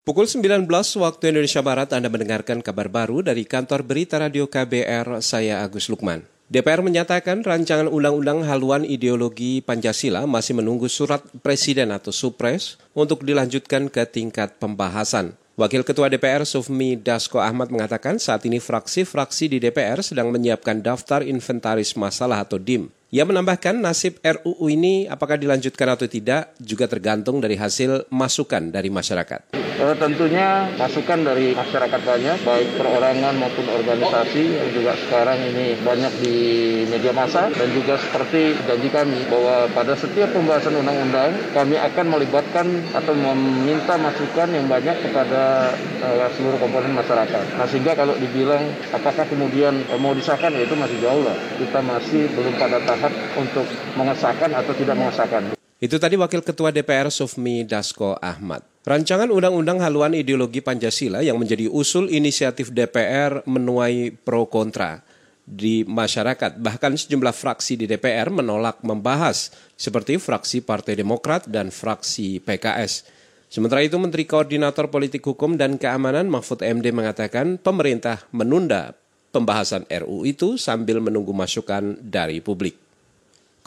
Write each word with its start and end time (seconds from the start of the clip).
Pukul 0.00 0.24
19 0.24 0.64
waktu 0.96 1.28
Indonesia 1.28 1.60
Barat 1.60 1.92
Anda 1.92 2.08
mendengarkan 2.08 2.64
kabar 2.64 2.88
baru 2.88 3.20
dari 3.20 3.44
kantor 3.44 3.84
berita 3.84 4.16
radio 4.16 4.48
KBR, 4.48 5.20
saya 5.20 5.60
Agus 5.60 5.92
Lukman. 5.92 6.24
DPR 6.48 6.80
menyatakan 6.80 7.44
rancangan 7.44 7.84
undang-undang 7.84 8.40
haluan 8.48 8.88
ideologi 8.88 9.60
Pancasila 9.60 10.24
masih 10.24 10.56
menunggu 10.56 10.88
surat 10.88 11.20
presiden 11.44 11.92
atau 11.92 12.16
supres 12.16 12.80
untuk 12.96 13.28
dilanjutkan 13.28 13.92
ke 13.92 14.08
tingkat 14.08 14.56
pembahasan. 14.56 15.36
Wakil 15.60 15.84
Ketua 15.84 16.08
DPR 16.08 16.48
Sufmi 16.48 16.96
Dasko 16.96 17.36
Ahmad 17.36 17.68
mengatakan 17.68 18.16
saat 18.16 18.40
ini 18.48 18.56
fraksi-fraksi 18.56 19.52
di 19.52 19.60
DPR 19.60 20.00
sedang 20.00 20.32
menyiapkan 20.32 20.80
daftar 20.80 21.20
inventaris 21.20 21.92
masalah 21.92 22.40
atau 22.40 22.56
DIM. 22.56 22.88
Ia 23.12 23.28
menambahkan 23.28 23.76
nasib 23.76 24.16
RUU 24.24 24.72
ini 24.72 25.04
apakah 25.12 25.36
dilanjutkan 25.36 25.92
atau 25.92 26.08
tidak 26.08 26.56
juga 26.56 26.88
tergantung 26.88 27.36
dari 27.36 27.60
hasil 27.60 28.08
masukan 28.08 28.72
dari 28.72 28.88
masyarakat. 28.88 29.59
E, 29.80 29.96
tentunya 29.96 30.68
masukan 30.76 31.24
dari 31.24 31.56
masyarakat 31.56 32.00
banyak, 32.04 32.44
baik 32.44 32.68
perorangan 32.76 33.32
maupun 33.40 33.64
organisasi 33.64 34.60
yang 34.60 34.68
juga 34.76 34.92
sekarang 35.08 35.40
ini 35.40 35.80
banyak 35.80 36.12
di 36.20 36.36
media 36.84 37.16
massa 37.16 37.48
dan 37.48 37.68
juga 37.72 37.96
seperti 37.96 38.60
janji 38.68 38.92
kami 38.92 39.24
bahwa 39.32 39.72
pada 39.72 39.96
setiap 39.96 40.36
pembahasan 40.36 40.76
undang-undang 40.76 41.32
kami 41.56 41.80
akan 41.80 42.06
melibatkan 42.12 42.68
atau 42.92 43.16
meminta 43.16 43.96
masukan 43.96 44.52
yang 44.52 44.68
banyak 44.68 45.00
kepada 45.00 45.72
e, 45.80 46.08
seluruh 46.36 46.60
komponen 46.60 46.92
masyarakat. 46.92 47.56
Nah 47.56 47.64
sehingga 47.64 47.96
kalau 47.96 48.12
dibilang 48.20 48.60
apakah 48.92 49.24
kemudian 49.32 49.80
e, 49.88 49.94
mau 49.96 50.12
disahkan 50.12 50.52
ya 50.52 50.68
itu 50.68 50.76
masih 50.76 51.00
jauh 51.00 51.24
lah. 51.24 51.36
Kita 51.56 51.80
masih 51.80 52.28
belum 52.36 52.52
pada 52.60 52.84
tahap 52.84 53.16
untuk 53.32 53.64
mengesahkan 53.96 54.52
atau 54.52 54.76
tidak 54.76 55.00
mengesahkan. 55.00 55.56
Itu 55.80 55.96
tadi 55.96 56.20
Wakil 56.20 56.44
Ketua 56.44 56.68
DPR 56.68 57.08
Sufmi 57.08 57.64
Dasko 57.64 58.12
Ahmad. 58.20 58.60
Rancangan 58.90 59.30
Undang-Undang 59.30 59.86
Haluan 59.86 60.18
Ideologi 60.18 60.58
Pancasila 60.58 61.22
yang 61.22 61.38
menjadi 61.38 61.70
usul 61.70 62.10
inisiatif 62.10 62.74
DPR 62.74 63.46
menuai 63.46 64.10
pro 64.10 64.50
kontra 64.50 65.06
di 65.46 65.86
masyarakat. 65.86 66.58
Bahkan 66.58 66.98
sejumlah 66.98 67.30
fraksi 67.30 67.78
di 67.78 67.86
DPR 67.86 68.34
menolak 68.34 68.82
membahas, 68.82 69.54
seperti 69.78 70.18
fraksi 70.18 70.66
Partai 70.66 70.98
Demokrat 70.98 71.46
dan 71.46 71.70
fraksi 71.70 72.42
PKS. 72.42 73.06
Sementara 73.46 73.86
itu 73.86 73.94
Menteri 73.94 74.26
Koordinator 74.26 74.90
Politik 74.90 75.22
Hukum 75.22 75.54
dan 75.54 75.78
Keamanan 75.78 76.26
Mahfud 76.26 76.58
MD 76.58 76.90
mengatakan 76.90 77.62
pemerintah 77.62 78.26
menunda 78.34 78.98
pembahasan 79.30 79.86
RU 79.86 80.26
itu 80.26 80.58
sambil 80.58 80.98
menunggu 80.98 81.30
masukan 81.30 81.94
dari 82.02 82.42
publik. 82.42 82.74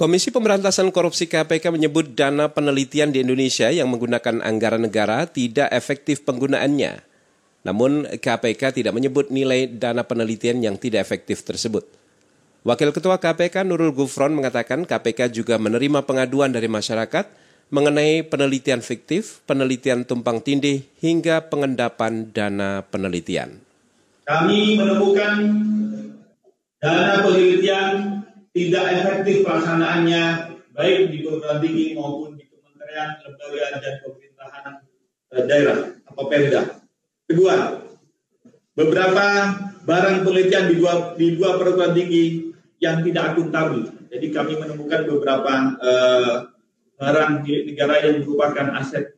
Komisi 0.04 0.36
Pemberantasan 0.36 0.92
Korupsi 0.92 1.32
KPK 1.32 1.72
menyebut 1.72 2.12
dana 2.12 2.52
penelitian 2.52 3.16
di 3.16 3.23
Indonesia 3.23 3.72
yang 3.72 3.88
menggunakan 3.88 4.44
anggaran 4.44 4.84
negara 4.84 5.23
tidak 5.32 5.72
efektif 5.72 6.28
penggunaannya. 6.28 7.00
Namun 7.64 8.12
KPK 8.20 8.84
tidak 8.84 8.92
menyebut 9.00 9.32
nilai 9.32 9.64
dana 9.72 10.04
penelitian 10.04 10.60
yang 10.60 10.76
tidak 10.76 11.08
efektif 11.08 11.48
tersebut. 11.48 11.88
Wakil 12.68 12.92
Ketua 12.92 13.16
KPK 13.16 13.64
Nurul 13.64 13.95
Gufron 13.95 14.36
mengatakan 14.36 14.84
KPK 14.84 15.32
juga 15.32 15.56
menerima 15.56 16.04
pengaduan 16.04 16.52
dari 16.52 16.67
masyarakat 16.67 17.23
mengenai 17.72 18.28
penelitian 18.28 18.84
fiktif, 18.84 19.40
penelitian 19.48 20.04
tumpang 20.04 20.44
tindih, 20.44 20.84
hingga 21.00 21.48
pengendapan 21.48 22.28
dana 22.36 22.84
penelitian. 22.92 23.56
Kami 24.28 24.84
menemukan 24.84 25.36
dana 26.84 27.23
penelitian 27.23 27.83
tidak 28.54 28.86
efektif 29.02 29.42
pelaksanaannya 29.42 30.23
baik 30.78 31.09
di 31.09 31.18
perguruan 31.26 31.58
tinggi 31.58 31.98
maupun 31.98 32.38
di 32.38 32.46
kementerian, 32.46 33.10
lembaga 33.26 33.66
dan 33.82 33.94
pemerintahan 34.06 34.73
eh, 35.34 35.44
daerah 35.50 35.78
atau 36.06 36.26
Pemda. 36.30 36.62
Kedua, 37.26 37.56
beberapa 38.78 39.26
barang 39.84 40.18
penelitian 40.22 40.66
di 40.70 40.76
dua, 40.78 40.94
di 41.18 41.28
dua 41.34 41.58
perguruan 41.58 41.98
tinggi 41.98 42.54
yang 42.78 43.02
tidak 43.02 43.34
akuntabel. 43.34 43.90
Jadi 44.14 44.28
kami 44.30 44.54
menemukan 44.60 45.10
beberapa 45.10 45.54
uh, 45.82 46.33
barang 47.02 47.42
di 47.42 47.73
negara 47.73 48.06
yang 48.06 48.22
merupakan 48.22 48.77
aset 48.77 49.17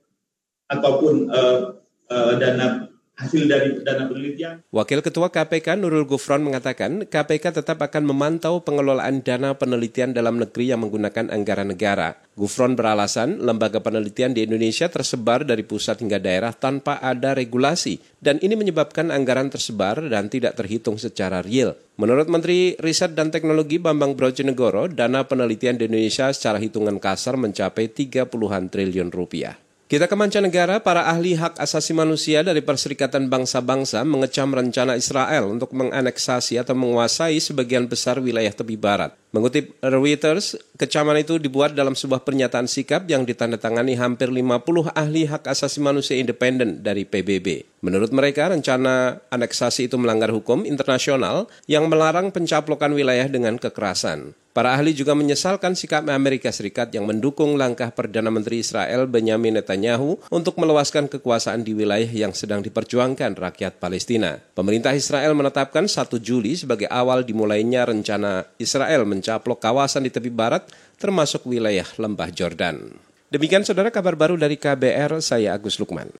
ataupun 0.71 1.27
uh, 1.27 1.75
uh, 2.07 2.33
dana 2.39 2.84
hasil 3.15 3.47
dari 3.47 3.79
dana 3.79 4.11
penelitian. 4.11 4.59
Wakil 4.75 4.99
Ketua 4.99 5.31
KPK 5.31 5.79
Nurul 5.79 6.03
Gufron 6.03 6.43
mengatakan 6.43 7.07
KPK 7.07 7.63
tetap 7.63 7.79
akan 7.79 8.03
memantau 8.03 8.59
pengelolaan 8.59 9.23
dana 9.23 9.55
penelitian 9.55 10.11
dalam 10.11 10.35
negeri 10.35 10.75
yang 10.75 10.83
menggunakan 10.83 11.31
anggaran 11.31 11.71
negara. 11.71 12.19
Gufron 12.35 12.75
beralasan 12.75 13.39
lembaga 13.39 13.79
penelitian 13.79 14.35
di 14.35 14.43
Indonesia 14.43 14.91
tersebar 14.91 15.47
dari 15.47 15.63
pusat 15.63 16.03
hingga 16.03 16.19
daerah 16.19 16.51
tanpa 16.51 16.99
ada 16.99 17.31
regulasi 17.31 18.03
dan 18.19 18.35
ini 18.43 18.59
menyebabkan 18.59 19.07
anggaran 19.07 19.47
tersebar 19.47 20.03
dan 20.11 20.27
tidak 20.27 20.59
terhitung 20.59 20.99
secara 20.99 21.39
real. 21.39 21.79
Menurut 21.95 22.27
Menteri 22.27 22.75
Riset 22.75 23.15
dan 23.15 23.31
Teknologi 23.31 23.79
Bambang 23.79 24.19
Brojonegoro, 24.19 24.91
dana 24.91 25.23
penelitian 25.23 25.79
di 25.79 25.87
Indonesia 25.87 26.27
secara 26.35 26.59
hitungan 26.59 26.99
kasar 26.99 27.39
mencapai 27.39 27.87
30-an 27.87 28.67
triliun 28.67 29.15
rupiah. 29.15 29.64
Kita 29.85 30.09
ke 30.09 30.17
mancanegara, 30.17 30.81
para 30.81 31.05
ahli 31.05 31.37
hak 31.37 31.61
asasi 31.61 31.93
manusia 31.93 32.41
dari 32.41 32.65
Perserikatan 32.65 33.29
Bangsa-Bangsa 33.29 34.01
mengecam 34.01 34.49
rencana 34.49 34.97
Israel 34.97 35.45
untuk 35.45 35.77
menganeksasi 35.77 36.57
atau 36.57 36.73
menguasai 36.73 37.37
sebagian 37.37 37.85
besar 37.85 38.17
wilayah 38.17 38.49
tepi 38.49 38.81
barat. 38.81 39.13
Mengutip 39.35 39.75
Reuters, 39.83 40.55
kecaman 40.79 41.19
itu 41.19 41.35
dibuat 41.35 41.75
dalam 41.75 41.91
sebuah 41.91 42.23
pernyataan 42.23 42.71
sikap 42.71 43.03
yang 43.11 43.27
ditandatangani 43.27 43.99
hampir 43.99 44.31
50 44.31 44.95
ahli 44.95 45.27
hak 45.27 45.51
asasi 45.51 45.83
manusia 45.83 46.15
independen 46.15 46.79
dari 46.79 47.03
PBB. 47.03 47.67
Menurut 47.83 48.15
mereka, 48.15 48.47
rencana 48.47 49.19
aneksasi 49.27 49.91
itu 49.91 49.99
melanggar 49.99 50.31
hukum 50.31 50.63
internasional 50.63 51.51
yang 51.67 51.91
melarang 51.91 52.31
pencaplokan 52.31 52.95
wilayah 52.95 53.27
dengan 53.27 53.59
kekerasan. 53.59 54.31
Para 54.55 54.71
ahli 54.71 54.95
juga 54.95 55.11
menyesalkan 55.11 55.75
sikap 55.75 56.07
Amerika 56.07 56.47
Serikat 56.47 56.87
yang 56.95 57.03
mendukung 57.03 57.59
langkah 57.59 57.91
Perdana 57.91 58.31
Menteri 58.31 58.63
Israel 58.63 59.03
Benjamin 59.03 59.59
Netanyahu 59.59 60.31
untuk 60.31 60.55
melewaskan 60.55 61.11
kekuasaan 61.11 61.67
di 61.67 61.75
wilayah 61.75 62.07
yang 62.07 62.31
sedang 62.31 62.63
diperjuangkan 62.63 63.35
rakyat 63.35 63.83
Palestina. 63.83 64.39
Pemerintah 64.55 64.95
Israel 64.95 65.35
menetapkan 65.35 65.91
1 65.91 66.07
Juli 66.23 66.55
sebagai 66.55 66.87
awal 66.87 67.27
dimulainya 67.27 67.83
rencana 67.83 68.47
Israel 68.55 69.03
mencaplok 69.25 69.57
kawasan 69.57 70.05
di 70.05 70.13
tepi 70.13 70.29
barat 70.29 70.69
termasuk 71.01 71.49
wilayah 71.49 71.89
lembah 71.97 72.29
Jordan. 72.29 72.93
Demikian 73.33 73.65
saudara 73.65 73.89
kabar 73.89 74.13
baru 74.13 74.37
dari 74.37 74.53
KBR, 74.53 75.17
saya 75.17 75.57
Agus 75.57 75.81
Lukman. 75.81 76.13